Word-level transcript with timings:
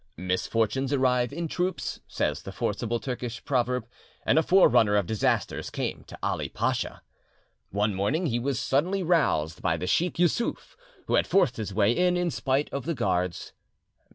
"Misfortunes 0.17 0.91
arrive 0.91 1.31
in 1.31 1.47
troops," 1.47 1.99
says 2.07 2.41
the 2.41 2.51
forcible 2.51 2.99
Turkish 2.99 3.45
proverb, 3.45 3.85
and 4.25 4.39
a 4.39 4.41
forerunner 4.41 4.95
of 4.95 5.05
disasters 5.05 5.69
came 5.69 6.03
to 6.05 6.17
Ali 6.23 6.49
Dacha. 6.49 7.03
One 7.69 7.93
morning 7.93 8.25
he 8.25 8.39
was 8.39 8.59
suddenly 8.59 9.03
roused 9.03 9.61
by 9.61 9.77
the 9.77 9.85
Sheik 9.85 10.17
Yussuf, 10.17 10.75
who 11.05 11.13
had 11.13 11.27
forced 11.27 11.57
his 11.57 11.71
way 11.71 11.91
in, 11.95 12.17
in 12.17 12.31
spite 12.31 12.67
of 12.73 12.85
the 12.85 12.95
guards. 12.95 13.53